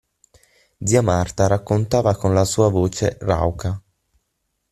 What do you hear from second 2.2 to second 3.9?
la sua voce rauca.